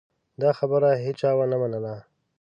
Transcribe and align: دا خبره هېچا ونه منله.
دا 0.41 0.49
خبره 0.59 0.89
هېچا 1.05 1.29
ونه 1.35 1.57
منله. 1.61 1.95